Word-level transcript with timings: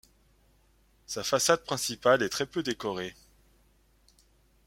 Sa 1.05 1.21
façade 1.23 1.63
principale 1.63 2.23
est 2.23 2.29
très 2.29 2.47
peu 2.47 2.63
décorée. 2.63 3.13